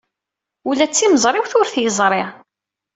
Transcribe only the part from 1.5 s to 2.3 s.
ur t-yeẓri.